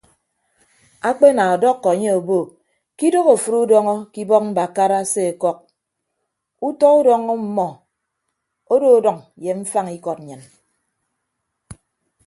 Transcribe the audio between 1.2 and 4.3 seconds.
ana ọdọkọ anye obo ke idoho afịd udọñọ ke